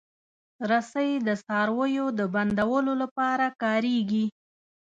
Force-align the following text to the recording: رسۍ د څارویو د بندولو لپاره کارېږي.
رسۍ 0.69 1.11
د 1.27 1.29
څارویو 1.45 2.05
د 2.17 2.21
بندولو 2.33 2.93
لپاره 3.03 3.45
کارېږي. 3.63 4.25